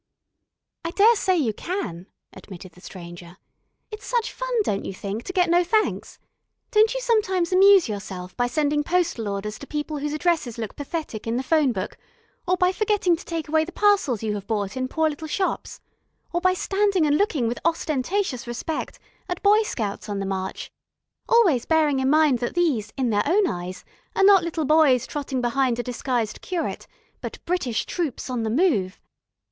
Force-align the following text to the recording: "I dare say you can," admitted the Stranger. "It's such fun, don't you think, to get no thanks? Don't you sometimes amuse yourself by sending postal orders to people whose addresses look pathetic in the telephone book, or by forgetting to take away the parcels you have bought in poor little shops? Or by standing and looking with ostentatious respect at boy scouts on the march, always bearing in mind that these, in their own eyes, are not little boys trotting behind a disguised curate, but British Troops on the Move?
"I 0.83 0.89
dare 0.89 1.15
say 1.15 1.37
you 1.37 1.53
can," 1.53 2.07
admitted 2.33 2.71
the 2.71 2.81
Stranger. 2.81 3.37
"It's 3.91 4.07
such 4.07 4.33
fun, 4.33 4.55
don't 4.63 4.83
you 4.83 4.95
think, 4.95 5.23
to 5.25 5.31
get 5.31 5.47
no 5.47 5.63
thanks? 5.63 6.17
Don't 6.71 6.95
you 6.95 6.99
sometimes 6.99 7.53
amuse 7.53 7.87
yourself 7.87 8.35
by 8.35 8.47
sending 8.47 8.83
postal 8.83 9.27
orders 9.27 9.59
to 9.59 9.67
people 9.67 9.99
whose 9.99 10.13
addresses 10.13 10.57
look 10.57 10.75
pathetic 10.75 11.27
in 11.27 11.37
the 11.37 11.43
telephone 11.43 11.71
book, 11.71 11.99
or 12.47 12.57
by 12.57 12.71
forgetting 12.71 13.15
to 13.15 13.23
take 13.23 13.47
away 13.47 13.63
the 13.63 13.71
parcels 13.71 14.23
you 14.23 14.33
have 14.33 14.47
bought 14.47 14.75
in 14.75 14.87
poor 14.87 15.07
little 15.07 15.27
shops? 15.27 15.79
Or 16.33 16.41
by 16.41 16.55
standing 16.55 17.05
and 17.05 17.15
looking 17.15 17.47
with 17.47 17.59
ostentatious 17.63 18.47
respect 18.47 18.97
at 19.29 19.43
boy 19.43 19.61
scouts 19.61 20.09
on 20.09 20.17
the 20.17 20.25
march, 20.25 20.71
always 21.29 21.67
bearing 21.67 21.99
in 21.99 22.09
mind 22.09 22.39
that 22.39 22.55
these, 22.55 22.91
in 22.97 23.11
their 23.11 23.21
own 23.27 23.45
eyes, 23.45 23.85
are 24.15 24.23
not 24.23 24.43
little 24.43 24.65
boys 24.65 25.05
trotting 25.05 25.41
behind 25.41 25.77
a 25.77 25.83
disguised 25.83 26.41
curate, 26.41 26.87
but 27.21 27.37
British 27.45 27.85
Troops 27.85 28.31
on 28.31 28.41
the 28.41 28.49
Move? 28.49 28.99